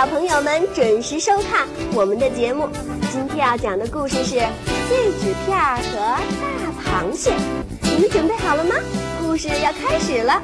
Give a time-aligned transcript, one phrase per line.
[0.00, 2.66] 小朋友们准时收看我们的节目。
[3.12, 4.40] 今天要讲的故事是
[4.88, 7.34] 碎纸片和大螃蟹。
[7.82, 8.76] 你们准备好了吗？
[9.20, 10.40] 故事要开始了。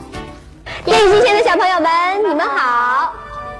[0.84, 1.90] 电视机前的小朋友们，
[2.28, 3.14] 你们好！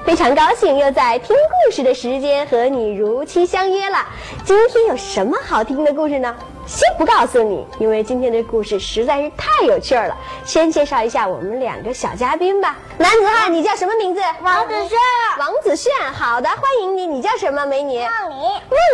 [0.05, 4.05] 非常高兴又在听故事的时间和你如期相约了。
[4.45, 6.37] 今天有什么好听的故事呢？
[6.66, 10.16] 先不告诉你，因为今天的故事实在是太有趣了。
[10.45, 12.77] 先介绍一下我们两个小嘉宾吧。
[12.98, 14.20] 男子汉，你叫什么名字？
[14.43, 14.98] 王子轩。
[15.38, 17.07] 王子炫，好的，欢迎你。
[17.07, 18.01] 你叫什么，美女？
[18.01, 18.38] 梦林。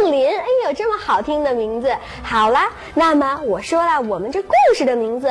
[0.02, 1.90] 梦林，哎呦，这么好听的名字。
[2.22, 2.60] 好了，
[2.92, 5.30] 那么我说了，我们这故事的名字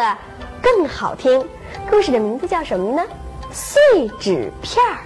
[0.63, 1.47] 更好听。
[1.89, 3.03] 故事的名字叫什么呢？
[3.51, 4.97] 碎纸片儿。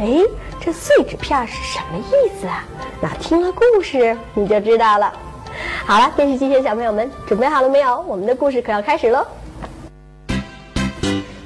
[0.00, 0.22] 哎，
[0.60, 2.62] 这碎纸片是什么意思啊？
[3.00, 5.12] 那听了故事你就知道了。
[5.86, 8.00] 好了，电视机前小朋友们，准备好了没有？
[8.06, 9.26] 我们的故事可要开始喽！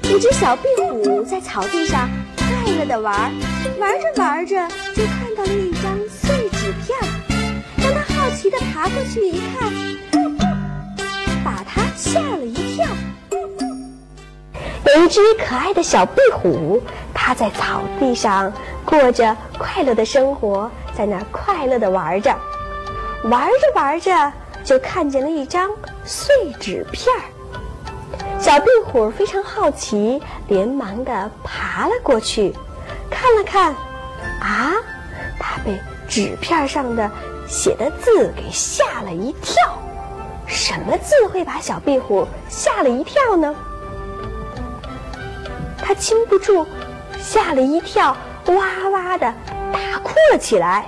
[0.02, 3.32] 一只小壁虎在草地上快乐的玩，
[3.78, 6.98] 玩着玩着就看到了一张碎纸片，
[7.76, 9.72] 当它好奇的爬过去一看，
[11.44, 12.86] 把它吓了一跳。
[14.86, 18.50] 有一只可爱的小壁虎，它在草地上
[18.84, 22.34] 过着快乐的生活，在那儿快乐的玩着。
[23.24, 24.32] 玩着玩着，
[24.64, 25.70] 就看见了一张
[26.04, 27.22] 碎纸片儿。
[28.40, 32.54] 小壁虎非常好奇，连忙的爬了过去，
[33.10, 33.74] 看了看，
[34.40, 34.72] 啊，
[35.38, 37.10] 它被纸片上的
[37.48, 39.54] 写的字给吓了一跳。
[40.46, 43.54] 什么字会把小壁虎吓了一跳呢？
[45.82, 46.66] 它禁不住
[47.18, 49.34] 吓了一跳，哇哇的
[49.72, 50.86] 大哭了起来。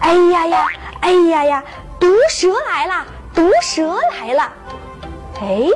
[0.00, 0.68] 哎呀呀！
[1.06, 1.64] 哎呀呀！
[2.00, 3.06] 毒蛇来了！
[3.32, 4.52] 毒蛇来了！
[5.40, 5.70] 哎，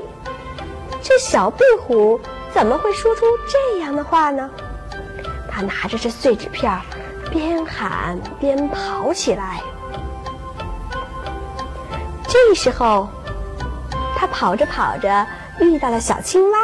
[1.00, 2.20] 这小壁虎
[2.52, 4.50] 怎么会说出这样的话呢？
[5.48, 6.76] 他拿着这碎纸片，
[7.30, 9.60] 边喊边跑起来。
[12.26, 13.08] 这时候，
[14.16, 15.24] 他跑着跑着
[15.60, 16.58] 遇到了小青蛙。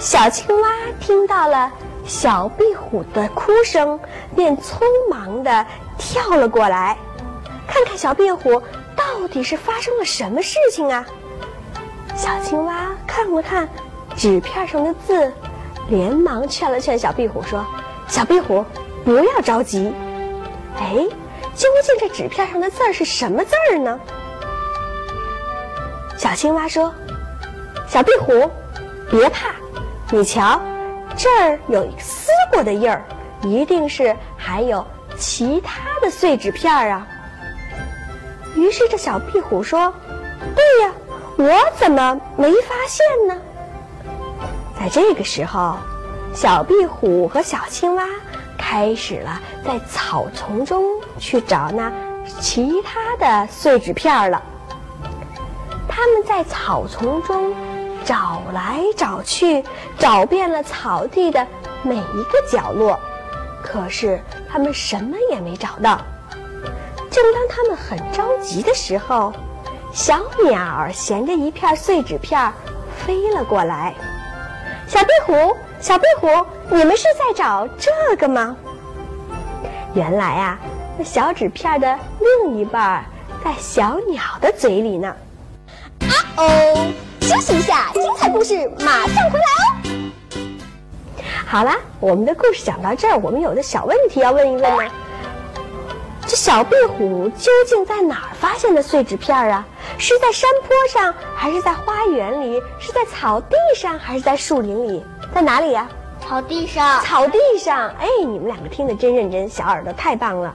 [0.00, 0.68] 小青蛙
[0.98, 1.70] 听到了
[2.04, 4.00] 小壁虎的哭声，
[4.34, 5.64] 便匆忙的
[5.96, 6.98] 跳了过来。
[7.66, 8.60] 看看小壁虎
[8.96, 11.04] 到底是发生了什么事情啊？
[12.16, 13.68] 小青蛙看了看
[14.16, 15.32] 纸片上的字，
[15.88, 17.66] 连忙劝了劝小壁虎说
[18.06, 18.64] ：“小壁虎，
[19.04, 19.92] 不要着急。
[20.78, 20.94] 哎，
[21.56, 23.98] 究竟这纸片上的字是什么字儿呢？”
[26.16, 26.94] 小青蛙说
[27.88, 28.48] ：“小壁虎，
[29.10, 29.48] 别怕，
[30.12, 30.60] 你瞧，
[31.16, 33.04] 这儿有撕过的印儿，
[33.42, 34.86] 一定是还有
[35.18, 37.04] 其他的碎纸片啊。”
[38.54, 39.92] 于是这小壁虎说
[40.54, 40.92] ：“对呀，
[41.36, 43.40] 我怎么没发现呢？”
[44.78, 45.76] 在这个时候，
[46.34, 48.04] 小壁虎和小青蛙
[48.58, 50.84] 开始了在草丛中
[51.18, 51.92] 去找那
[52.40, 54.42] 其他的碎纸片了。
[55.88, 57.54] 他们在草丛中
[58.04, 59.64] 找来找去，
[59.98, 61.46] 找遍了草地的
[61.82, 62.98] 每一个角落，
[63.62, 66.00] 可是他们什么也没找到。
[67.14, 69.32] 正当他们很着急的时候，
[69.92, 72.52] 小鸟儿衔着一片碎纸片
[73.06, 73.94] 飞了过来。
[74.88, 76.26] 小壁虎，小壁虎，
[76.70, 78.56] 你们是在找这个吗？
[79.94, 80.58] 原来啊，
[80.98, 83.04] 那小纸片的另一半
[83.44, 85.14] 在小鸟的嘴里呢。
[86.00, 89.70] 啊哦，休息一下，精彩故事马上回来哦。
[91.46, 94.90] 好啦，我们的故事讲到这儿，我们有个小问题要问一问呢。
[96.34, 99.64] 这小壁虎究竟在哪儿发现的碎纸片啊？
[99.98, 102.60] 是在山坡上，还是在花园里？
[102.80, 105.04] 是在草地上，还是在树林里？
[105.32, 105.88] 在哪里呀？
[106.20, 107.00] 草地上。
[107.04, 107.88] 草地上。
[108.00, 110.52] 哎，你们两个听得真认真，小耳朵太棒了。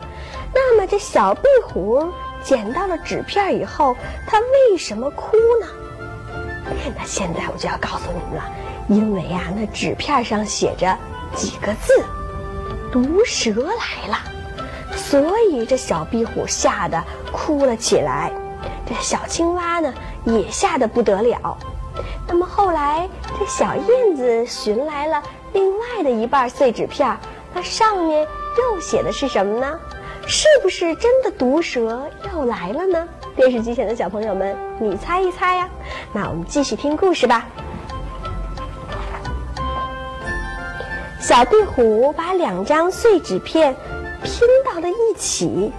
[0.54, 2.12] 那么这小壁虎
[2.44, 3.96] 捡到了纸片以后，
[4.28, 5.68] 它为什么哭呢？
[6.98, 8.52] 那现在我就要告诉你们了，
[8.90, 10.94] 因为啊，那纸片上写着
[11.38, 11.94] 几个字
[12.92, 14.20] ：“毒蛇来了。”
[15.10, 18.32] 所以这小壁虎吓得哭了起来，
[18.86, 19.92] 这小青蛙呢
[20.24, 21.58] 也吓得不得了。
[22.28, 23.10] 那么后来
[23.40, 27.18] 这小燕子寻来了另外的一半碎纸片，
[27.56, 28.28] 那上面
[28.60, 29.80] 又写的是什么呢？
[30.28, 33.08] 是不是真的毒蛇又来了呢？
[33.36, 35.68] 电视机前的小朋友们，你猜一猜呀？
[36.14, 37.48] 那我们继续听故事吧。
[41.20, 43.76] 小壁虎把两张碎纸片。
[44.24, 45.72] 拼到了一起，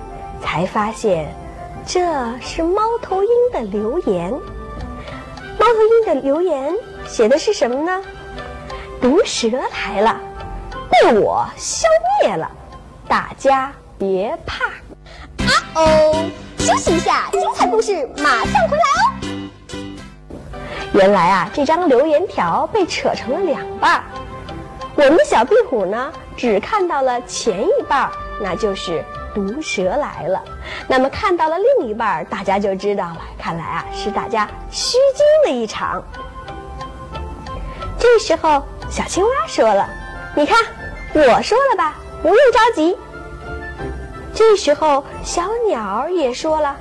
[0.43, 1.35] 才发现
[1.87, 2.01] 这
[2.41, 4.31] 是猫头鹰的留言。
[5.59, 6.75] 猫头鹰的留言
[7.07, 8.03] 写的是什么呢？
[9.01, 10.21] 毒蛇来了，
[10.91, 11.89] 被我消
[12.23, 12.51] 灭了。
[13.09, 14.67] 大家别怕。
[14.67, 16.25] 啊哦，
[16.59, 19.05] 休息一下，精彩故事马上回来哦。
[20.93, 24.05] 原来啊，这张留言条被扯成了两半儿。
[24.97, 29.05] 我们的小壁虎呢，只看到了前一半儿，那就是
[29.35, 30.43] 毒蛇来了。
[30.89, 33.19] 那么看到了另一半，大家就知道了。
[33.39, 36.03] 看来啊，是大家虚惊了一场。
[37.99, 39.89] 这时候，小青蛙说了
[40.35, 40.65] ：“你看，
[41.13, 42.97] 我说了吧，不用着急。”
[44.35, 46.75] 这时候，小鸟也说了：“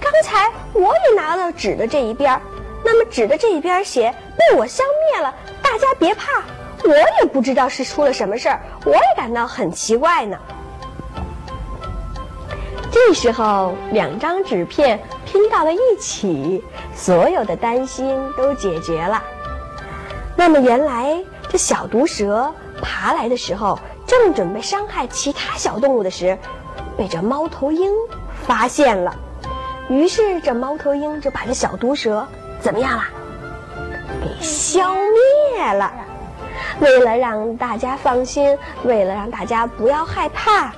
[0.00, 2.40] 刚才我也拿了纸的这一边，
[2.84, 4.82] 那么纸的这一边写被我消
[5.12, 5.32] 灭了，
[5.62, 6.42] 大家别怕。”
[6.86, 10.36] 我也不知道是出了什么事儿，我也感到很奇怪呢。
[12.94, 16.62] 这时候，两张纸片拼到了一起，
[16.94, 19.20] 所有的担心都解决了。
[20.36, 23.76] 那么，原来这小毒蛇爬来的时候，
[24.06, 26.38] 正准备伤害其他小动物的时，
[26.96, 27.90] 被这猫头鹰
[28.46, 29.12] 发现了。
[29.88, 32.24] 于是，这猫头鹰就把这小毒蛇
[32.60, 33.02] 怎么样了？
[34.22, 35.92] 给消灭了。
[36.78, 40.72] 为了让大家放心，为了让大家不要害怕，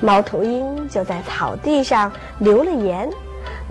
[0.00, 3.10] 猫头鹰就在草地上留了言。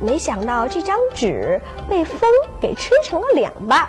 [0.01, 1.59] 没想到这张纸
[1.89, 2.29] 被风
[2.61, 3.87] 给吹成了两半。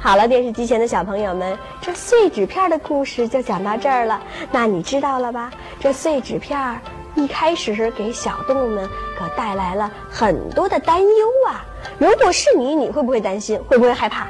[0.00, 4.20] 好了，电视机前的小朋友们，这碎纸片的故事就讲到这儿了。
[4.50, 5.50] 那你知道了吧？
[5.80, 6.78] 这碎纸片
[7.14, 8.88] 一开始是给小动物们
[9.18, 11.64] 可带来了很多的担忧啊。
[11.98, 13.58] 如果是你，你会不会担心？
[13.64, 14.26] 会不会害怕？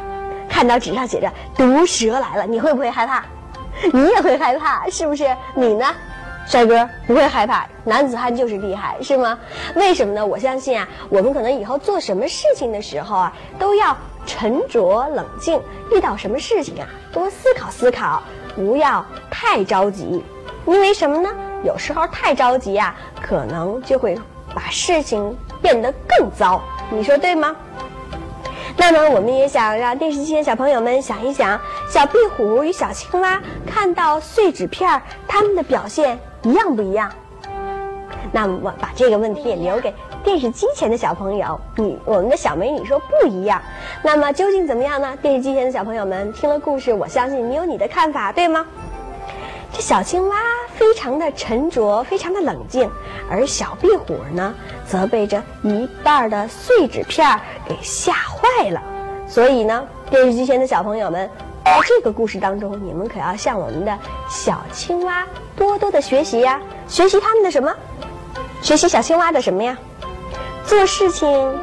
[0.49, 3.25] 看到纸上写着“毒蛇来了”，你会不会害怕？
[3.93, 5.27] 你也会害怕，是不是？
[5.55, 5.87] 你呢，
[6.47, 9.39] 帅哥不会害怕，男子汉就是厉害，是吗？
[9.75, 10.25] 为什么呢？
[10.25, 13.97] 我相信啊，我们可能以后做什么事情的时候啊，都要
[14.27, 15.61] 沉着冷静，
[15.93, 18.23] 遇到什么事情啊，多思考思考，
[18.55, 20.23] 不要太着急。
[20.67, 21.31] 因为什么呢？
[21.65, 24.19] 有时候太着急啊，可能就会
[24.55, 26.61] 把事情变得更糟。
[26.91, 27.55] 你说对吗？
[28.77, 37.11] 那么，我们也想让电视机前小朋友们想一想，小壁虎与小青蛙看到碎纸片，他们的表现一样不一样？
[38.31, 39.93] 那么，我把这个问题也留给
[40.25, 41.61] 电视机前的小朋友。
[41.77, 43.61] 你，我们的小美女说不一样。
[44.03, 45.17] 那么，究竟怎么样呢？
[45.21, 48.67] 电视机前的小朋友们听了故事，我相信你有你的看法，对吗？
[49.73, 50.37] 这小青蛙
[50.75, 52.91] 非常的沉着，非常的冷静，
[53.31, 54.55] 而小壁虎呢，
[54.87, 58.83] 则被这一半的碎纸片给吓坏了。
[59.27, 61.29] 所以呢，电视机前的小朋友们，
[61.65, 63.99] 在这个故事当中，你们可要向我们的
[64.29, 65.27] 小青蛙
[65.57, 66.61] 多多的学习呀！
[66.89, 67.75] 学习他们的什么？
[68.61, 69.77] 学习小青蛙的什么呀？
[70.65, 71.59] 做事情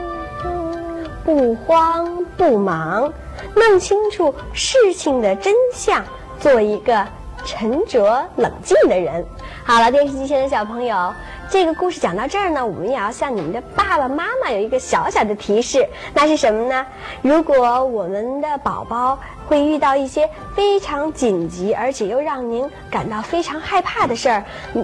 [1.23, 3.11] 不慌不忙，
[3.55, 6.03] 弄清楚事情的真相，
[6.39, 7.05] 做一个。
[7.45, 9.25] 沉着冷静的人。
[9.63, 11.13] 好了，电视机前的小朋友，
[11.51, 16.85] 这个故事讲到这儿呢，我们也要向你们的爸爸妈妈有一个小小的提示，那是什么呢？
[17.23, 19.17] 如果我们的宝宝
[19.47, 24.43] 会遇到一些非常紧急，而且又让您感到非常害怕的事儿，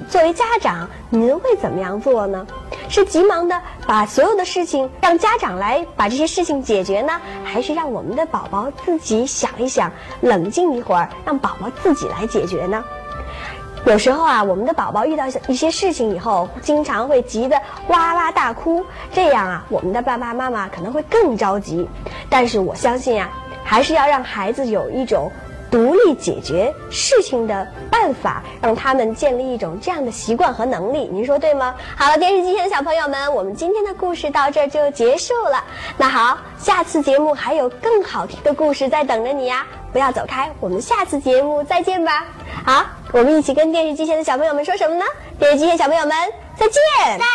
[0.09, 2.45] 作为家长，您会怎么样做呢？
[2.89, 12.83] 是急忙的把所有的事情让家长来把这些事情解决呢，还是让我们的宝宝自己想一想，冷静一会儿，让宝宝自己来解决呢？
[13.85, 17.55] 有时候啊，我们的宝宝遇到一些事情以后，经常会急得
[17.87, 21.87] 哇哇大哭，这样啊，我们的爸爸妈妈可能会更着急。
[22.29, 23.29] 但是我相信啊，
[23.63, 25.31] 还是要让孩子有一种。
[25.71, 31.75] 独立解决事情的办法，让他们建立一种这样的习惯和能力，您说对吗？
[31.97, 35.61] 好了，电视机前的小朋友们，我们今天的故事到这儿就结束了。
[35.97, 39.65] 那好，下次节目还有更好听的故事在等着你呀！
[39.91, 42.23] 不要走开，我们下次节目再见吧。
[42.63, 42.85] 好，
[43.15, 45.05] 我们一起跟电视机前的小朋友们说什么呢？
[45.39, 46.13] 电视机前小朋友们
[46.57, 46.81] 再见！
[47.17, 47.25] 再见。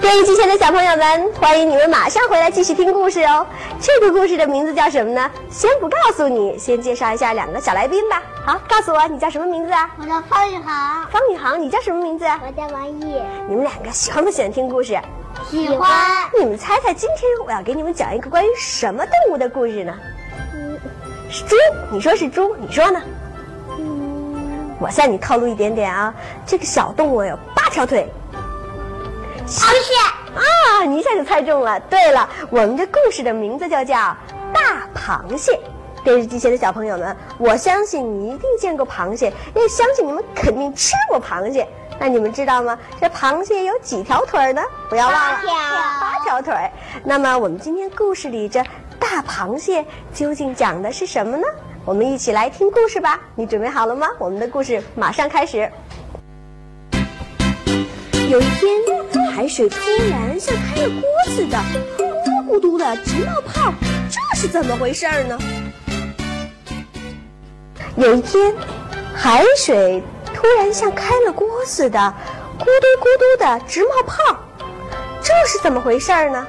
[0.00, 3.46] 电视机前的小朋友们，欢迎你们马上回来继续听故事哦。
[3.80, 5.30] 这个故事的名字叫什么呢？
[5.48, 8.22] 先不告诉你，先介绍一下两个小来宾吧。
[8.44, 9.90] 好，告诉我你叫什么名字啊？
[9.98, 11.06] 我叫方宇航。
[11.10, 12.38] 方宇航，你叫什么名字啊？
[12.46, 13.22] 我叫王毅。
[13.48, 14.98] 你们两个喜欢不喜欢听故事？
[15.48, 15.90] 喜欢。
[16.38, 19.94] 你们猜猜，今天我要给你们讲一个关于什么动物的故事呢？
[20.54, 20.78] 嗯，
[21.30, 21.56] 是猪。
[21.90, 23.00] 你说是猪，你说呢？
[23.78, 26.12] 嗯，我向你透露一点点啊，
[26.44, 28.06] 这个小动物有八条腿。
[29.46, 29.94] 螃蟹
[30.34, 30.84] 啊！
[30.84, 31.78] 你一下就猜中了。
[31.80, 33.96] 对了，我们这故事的名字就叫
[34.52, 35.52] 《大螃蟹》。
[36.02, 41.68] 电视机前的小朋友们，我相信你一定见过螃蟹，也相信你们肯定吃过螃蟹。
[41.98, 42.78] 那你们知道吗？
[42.98, 44.62] 这螃蟹有几条腿呢？
[44.88, 45.52] 不要忘了，八条
[46.00, 46.54] 八条腿。
[47.04, 48.64] 那么我们今天故事里这
[48.98, 49.84] 大螃蟹
[50.14, 51.46] 究竟讲的是什么呢？
[51.84, 53.20] 我们一起来听故事吧。
[53.34, 54.08] 你准备好了吗？
[54.18, 55.70] 我们的故事马上开始。
[58.30, 58.70] 有一天，
[59.34, 59.76] 海水突
[60.08, 61.02] 然像开了锅
[61.34, 61.58] 似的，
[61.98, 63.74] 咕嘟咕嘟的直冒泡，
[64.08, 65.36] 这是怎么回事儿呢？
[67.96, 68.54] 有一天，
[69.16, 70.00] 海水
[70.32, 71.98] 突然像开了锅似的，
[72.56, 74.38] 咕嘟咕嘟的直冒泡，
[75.20, 76.46] 这是怎么回事儿呢？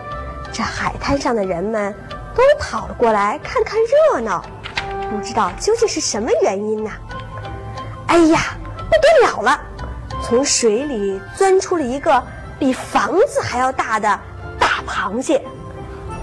[0.54, 1.92] 这海滩上的人们
[2.36, 3.80] 都跑了过来看看
[4.14, 4.46] 热闹，
[5.10, 6.92] 不知道究竟是什么原因呢？
[8.06, 9.60] 哎呀，不得了了！
[10.32, 12.24] 从水里钻出了一个
[12.58, 14.18] 比房子还要大的
[14.58, 15.44] 大螃蟹。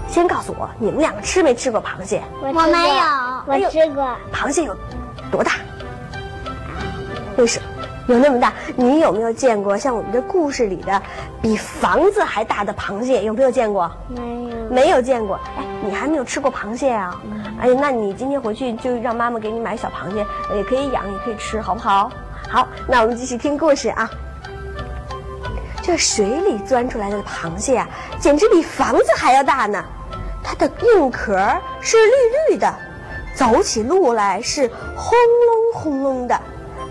[0.07, 2.23] 先告诉我，你们两个吃没吃过螃蟹？
[2.41, 4.15] 我没有，我吃过。
[4.33, 4.75] 螃蟹有
[5.29, 5.51] 多大？
[7.37, 7.67] 为什么
[8.07, 8.51] 有那么大？
[8.75, 10.99] 你有没有见过像我们这故事里的
[11.39, 13.23] 比房子还大的螃蟹？
[13.23, 13.91] 有没有见过？
[14.07, 14.69] 没有。
[14.71, 15.39] 没有见过。
[15.55, 17.21] 哎，你还没有吃过螃蟹啊？
[17.61, 20.25] 哎呀，那你今天回去就让妈妈给你买小螃蟹，
[20.55, 22.11] 也可以养，也可以吃，好不好？
[22.49, 24.09] 好，那我们继续听故事啊。
[25.83, 27.87] 这水里钻出来的螃蟹啊，
[28.19, 29.83] 简直比房子还要大呢。
[30.43, 31.37] 它的硬壳
[31.79, 32.13] 是绿
[32.49, 32.73] 绿的，
[33.35, 35.13] 走起路来是轰
[35.45, 36.41] 隆轰隆的，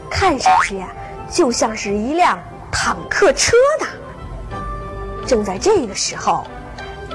[0.08, 0.88] 看上去呀、
[1.28, 2.38] 就像是一辆
[2.70, 4.56] 坦克车呢。
[5.26, 6.46] 正在这个时候，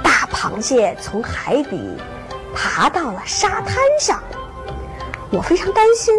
[0.03, 1.97] 大螃蟹从海底
[2.53, 4.21] 爬到了沙滩上。
[5.31, 6.13] 我非常担心，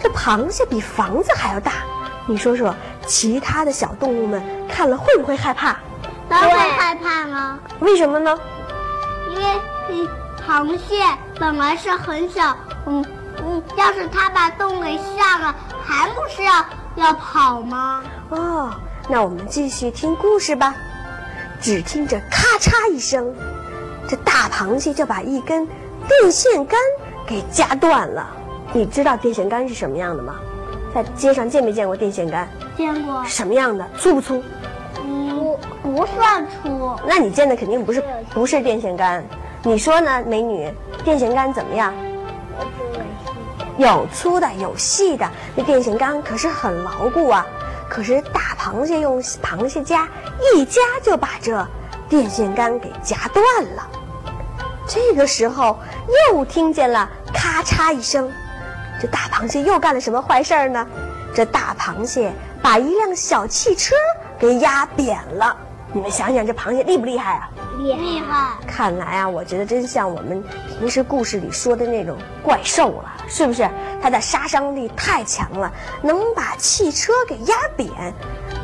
[0.00, 1.72] 这螃蟹比房子还要大。
[2.26, 2.74] 你说说，
[3.06, 5.76] 其他的小动物们看了会不会害怕？
[6.28, 8.38] 当然会害怕了，为什么呢？
[9.30, 10.08] 因为嗯，
[10.46, 11.02] 螃蟹
[11.40, 12.54] 本来是很小，
[12.86, 13.04] 嗯
[13.42, 16.64] 嗯，要是它把洞给下了，还不是要
[16.96, 18.02] 要跑吗？
[18.28, 18.70] 哦，
[19.08, 20.74] 那我们继续听故事吧。
[21.60, 23.34] 只听着咔嚓一声，
[24.06, 25.66] 这大螃蟹就把一根
[26.06, 26.78] 电线杆
[27.26, 28.36] 给夹断了。
[28.72, 30.36] 你知道电线杆是什么样的吗？
[30.94, 32.48] 在街上见没见过电线杆？
[32.76, 33.86] 见过，什么样的？
[33.98, 34.42] 粗不粗？
[35.04, 39.24] 嗯，不不算粗，那你见的肯定不是不是电线杆。
[39.62, 40.72] 你说呢，美女？
[41.04, 41.92] 电线杆怎么样？
[43.76, 45.28] 有粗的，有细的。
[45.54, 47.46] 那电线杆可是很牢固啊。
[47.88, 50.06] 可是大螃蟹用螃蟹夹
[50.54, 51.66] 一夹就把这
[52.08, 53.44] 电线杆给夹断
[53.74, 53.88] 了。
[54.86, 55.78] 这个时候
[56.30, 58.30] 又听见了咔嚓一声，
[59.00, 60.86] 这大螃蟹又干了什么坏事儿呢？
[61.34, 63.94] 这大螃蟹把一辆小汽车
[64.38, 65.56] 给压扁了。
[65.92, 67.48] 你们想想，这螃蟹厉不厉害啊？
[67.78, 73.66] 厉害，看来啊，我觉得真像我们平时故事里说的那种怪兽了，是不是？
[74.02, 77.90] 它的杀伤力太强了，能把汽车给压扁，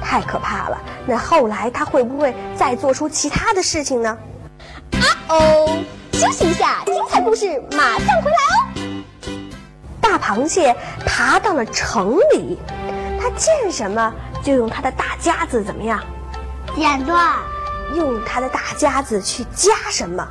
[0.03, 0.79] 太可怕了。
[1.07, 4.19] 那后来它会不会再做出其他的事情呢？
[4.93, 5.79] 啊哦，
[6.13, 8.74] 休息一下，精彩故事马上回来哦。
[10.15, 10.73] 大螃蟹
[11.05, 12.57] 爬到了城里，
[13.21, 15.99] 它见什么就用它的大夹子怎么样？
[16.77, 17.35] 剪断，
[17.97, 20.25] 用它的大夹子去夹什么？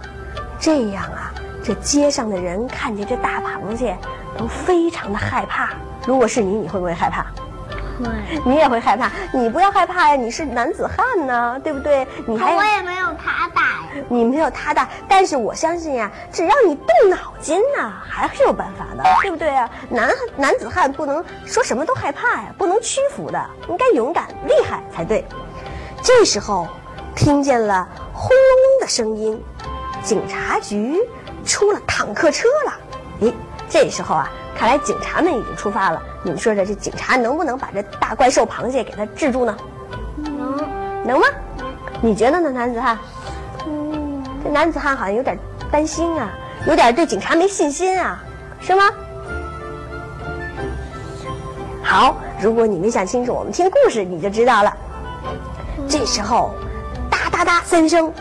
[0.58, 3.98] 这样啊，这街上的人看见这大螃蟹
[4.38, 5.72] 都非常的害怕。
[6.08, 7.26] 如果是你，你会不会害怕？
[8.00, 8.10] 会。
[8.46, 9.12] 你也会害怕。
[9.34, 12.08] 你不要害怕呀，你是男子汉呢，对不对？
[12.26, 13.63] 你还我也没有爬大呀。
[14.10, 19.70] 你没有他大，但是我相信呀，只要你动脑筋呐，还是有办法的，对不对啊？
[19.90, 25.26] 男男子汉不能说什么都害怕呀，不能屈服的，应该勇敢厉害才对。
[26.02, 26.68] 这时候，
[27.16, 29.42] 听见了轰隆隆的声音，
[30.04, 31.00] 警察局
[31.46, 32.74] 出了坦克车了。
[33.22, 33.34] 咦，
[33.70, 36.02] 这时候啊，看来警察们已经出发了。
[36.24, 39.58] 你们说说，这警察能不能把这大怪兽螃蟹给它制住呢？
[40.18, 40.58] 能，
[41.06, 41.28] 能吗？
[42.02, 42.98] 你觉得呢，男子汉？
[44.44, 45.38] 这男子汉好像有点
[45.72, 46.30] 担心啊，
[46.68, 48.22] 有点对警察没信心啊，
[48.60, 48.84] 是吗？
[51.82, 54.76] 好，如果你没想清楚，我们听故事你就知道了。
[55.88, 56.54] 这时候，
[57.10, 58.12] 哒哒哒三声，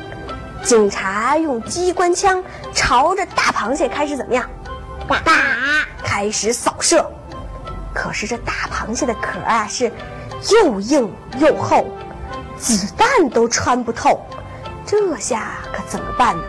[0.63, 4.49] 警察用机关枪朝着大螃蟹开始怎么样？
[5.09, 5.33] 打，
[6.03, 7.05] 开始扫射。
[7.93, 9.91] 可是这大螃蟹的壳啊是
[10.53, 11.85] 又硬又厚，
[12.57, 14.21] 子弹都穿不透。
[14.93, 16.43] 这下可怎么办呢？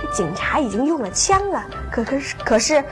[0.00, 2.82] 这警察已经用了枪了，可可是可是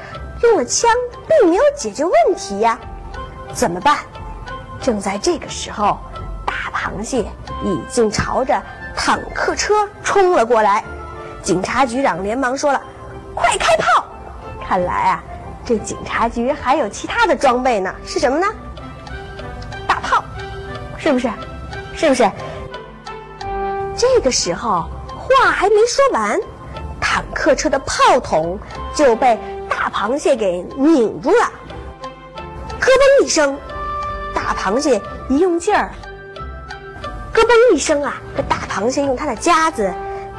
[0.42, 0.90] 用了枪
[1.26, 2.78] 并没有解决问题呀，
[3.54, 3.96] 怎么办？
[4.82, 5.98] 正在这个时候，
[6.44, 7.24] 大螃蟹
[7.64, 8.62] 已经朝着
[8.94, 10.84] 坦克车冲了过来。
[11.42, 12.78] 警察局长连忙说了
[13.34, 14.04] ：“快开炮！
[14.62, 15.24] 看来啊，
[15.64, 18.46] 这警察局还有其他的装备呢，是什么呢？
[19.86, 20.22] 大炮，
[20.98, 21.30] 是不是？
[21.96, 22.30] 是不是？
[23.96, 24.88] 这个时候
[25.28, 26.40] 话还没说完，
[27.00, 28.58] 坦克车的炮筒
[28.94, 31.52] 就被大螃蟹给拧住了。
[32.80, 33.58] 咯嘣一声，
[34.34, 35.90] 大螃蟹一用劲儿，
[37.32, 39.92] 咯嘣一声啊，这大螃蟹用它的夹子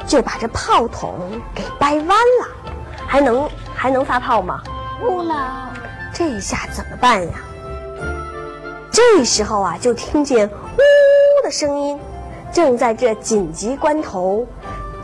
[0.06, 1.18] 就把这炮筒
[1.54, 2.48] 给掰弯了，
[3.06, 4.60] 还能还能发炮吗？
[5.00, 5.36] 不能。
[6.12, 7.34] 这下怎么办呀？
[8.90, 11.98] 这时候啊，就听见呜呜的声音。
[12.52, 14.44] 正在这紧急关头，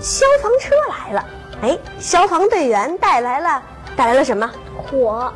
[0.00, 1.26] 消防车来了。
[1.62, 3.62] 哎，消防队员带来了
[3.96, 4.50] 带来了什么？
[4.76, 5.32] 火。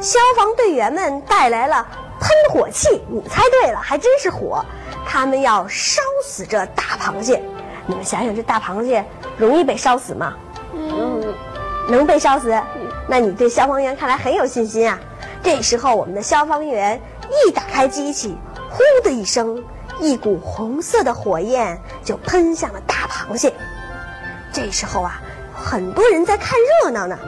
[0.00, 1.86] 消防队员们带来了
[2.18, 3.02] 喷火器。
[3.08, 4.64] 你猜对了，还真是火。
[5.06, 7.42] 他们要烧死这大螃蟹。
[7.86, 9.04] 你们想想，这大螃蟹
[9.36, 10.34] 容易被烧死吗？
[10.72, 11.34] 嗯，
[11.88, 12.58] 能被烧死？
[13.08, 14.98] 那你对消防员看来很有信心啊。
[15.42, 18.36] 这时候，我们的消防员一打开机器，
[18.70, 19.62] 呼的一声。
[19.98, 23.52] 一股红色的火焰就喷向了大螃蟹。
[24.62, 25.18] 这时候啊，
[25.54, 26.50] 很多人在看
[26.84, 27.18] 热闹呢。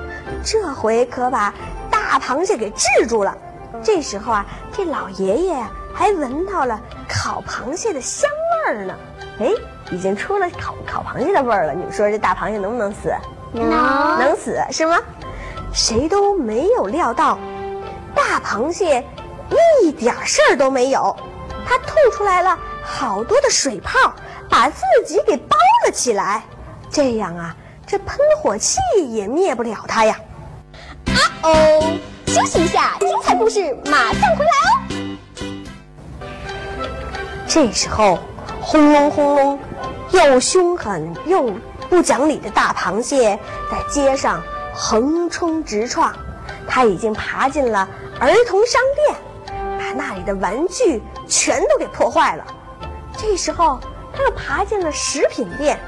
[0.45, 1.53] 这回可把
[1.91, 3.35] 大螃蟹给制住了。
[3.83, 8.29] 这时候啊，这老爷爷还闻到了烤螃蟹的香
[8.67, 8.95] 味儿呢。
[9.41, 9.51] 哎，
[9.91, 11.73] 已经出了烤烤螃蟹的味儿了。
[11.73, 13.11] 你们说这大螃蟹能不能死？
[13.51, 13.71] 能，
[14.19, 14.99] 能死是吗？
[15.73, 17.39] 谁都没有料到，
[18.15, 19.03] 大螃蟹
[19.83, 21.17] 一点事儿都没有。
[21.67, 24.13] 它吐出来了好多的水泡，
[24.51, 26.43] 把自己给包了起来。
[26.93, 27.57] 这样啊，
[27.87, 30.21] 这喷火器也灭不了它呀。
[31.07, 34.77] 啊哦，休息一下，精彩故事马上回来哦。
[37.49, 38.19] 这时候，
[38.61, 39.59] 轰隆轰隆，
[40.11, 41.51] 又凶狠又
[41.89, 43.39] 不讲理的大螃蟹
[43.71, 44.43] 在街上
[44.75, 46.15] 横冲直撞，
[46.69, 47.89] 它已经爬进了
[48.21, 49.17] 儿童商店。
[49.79, 52.47] 把那里的玩具全都给破坏了。
[53.17, 53.81] 这时候，
[54.15, 55.79] 他又爬进了食品店，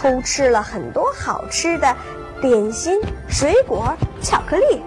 [0.00, 1.96] 偷吃了很多好吃的
[2.40, 4.80] 点心、水果、巧克力，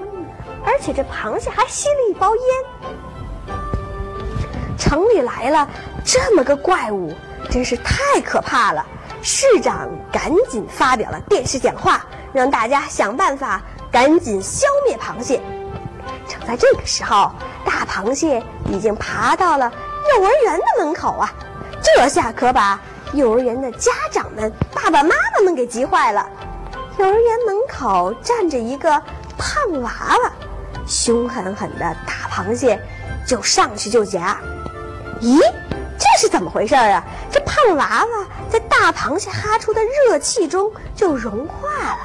[0.65, 3.55] 而且这螃蟹还吸了一包烟。
[4.77, 5.67] 城里来了
[6.05, 7.13] 这么个怪物，
[7.49, 8.85] 真是太可怕了。
[9.21, 15.41] 市长赶紧发表了电视讲话，让大家想办法赶紧消灭螃蟹。
[16.25, 17.29] 正在这个时候。
[17.63, 19.71] 大螃蟹已经爬到了
[20.15, 21.31] 幼儿园的门口啊！
[21.79, 22.81] 这下可把
[23.13, 26.27] 幼儿园的家长们、爸爸妈妈们给急坏了。
[26.97, 28.89] 幼儿园门口站着一个
[29.37, 29.91] 胖娃
[30.23, 30.31] 娃，
[30.87, 32.79] 凶狠狠的大螃蟹
[33.25, 34.37] 就上去就夹。
[35.21, 35.39] 咦，
[35.97, 37.03] 这是怎么回事啊？
[37.31, 41.97] 这胖娃娃在大螃蟹哈出的热气中就融化了，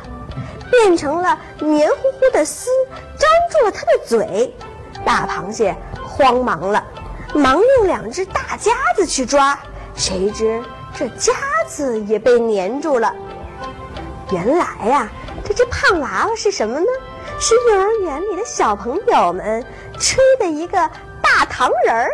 [0.71, 2.69] 变成了黏糊糊的丝，
[3.19, 4.55] 粘住了它的嘴。
[5.05, 6.85] 大螃蟹慌忙了，
[7.33, 9.59] 忙用两只大夹子去抓，
[9.95, 10.63] 谁知
[10.97, 11.35] 这夹
[11.69, 13.15] 子也被粘住了。
[14.33, 15.09] 原来呀，
[15.45, 16.87] 这只胖娃娃是什么呢？
[17.39, 19.63] 是幼儿园里的小朋友们
[20.01, 20.79] 吹的一个
[21.21, 22.11] 大糖人儿。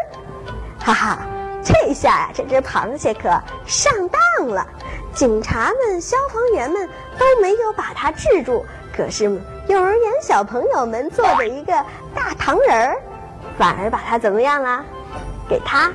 [0.80, 1.18] 哈哈，
[1.62, 3.30] 这下呀，这只螃蟹可
[3.64, 4.66] 上当了。
[5.14, 8.64] 警察们、消防员们都没有把它制住，
[8.96, 9.24] 可是。
[9.68, 11.72] 幼儿园小朋友们做的一个
[12.12, 13.00] 大糖人儿，
[13.56, 14.84] 反而把它怎么样了？
[15.48, 15.92] 给它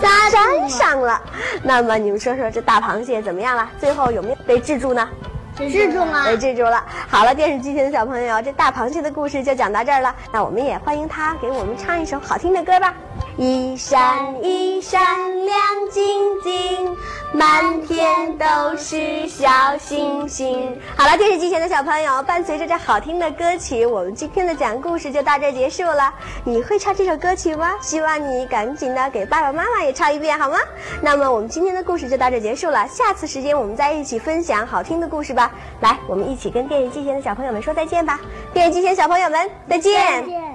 [0.00, 1.20] 粘粘上了。
[1.62, 3.68] 那么你们说说，这大螃蟹怎么样了？
[3.78, 5.08] 最后有没有被制住呢？
[5.56, 6.82] 制住了，被制住了。
[7.08, 10.14] 好了，电视机前的小朋友，这大螃蟹的故事就讲到这儿了。
[10.32, 12.94] 那我们也欢迎他给我们唱一首好听的歌吧。
[13.38, 15.00] 一闪一闪
[15.46, 15.58] 亮
[15.90, 16.02] 晶
[16.42, 16.96] 晶，
[17.32, 20.78] 满天都是小星星。
[20.94, 26.12] 好了，电视机前的小朋友，伴随着这好听的歌曲，我们今天的讲故事就到这结束了。
[26.44, 27.72] 你会唱这首歌曲吗？
[27.80, 30.58] 希望你赶紧的给爸爸妈妈也唱一遍，好吗？
[31.00, 35.50] 那么我们今天的故事就到这结束了，下次时间我们再一起分享好听的故事吧。
[35.80, 38.20] 来，我们一起跟电视机前的小朋友们说再见吧。
[38.52, 40.51] 电视机前小朋友们，再见。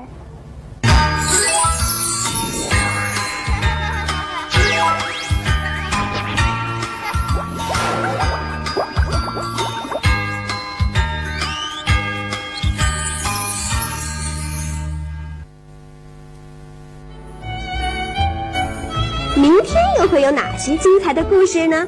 [20.58, 21.88] 些精彩的故事呢？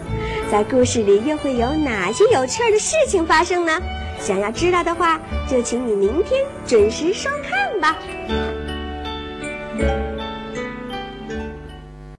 [0.52, 3.82] 在故事里又会有哪些有趣的事情发生呢？
[4.20, 7.98] 想要知道的话，就请你明天准时收看吧。